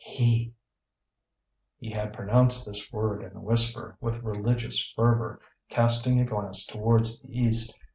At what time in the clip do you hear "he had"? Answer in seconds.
1.77-2.11